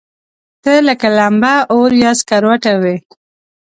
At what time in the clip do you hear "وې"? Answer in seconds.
2.81-2.95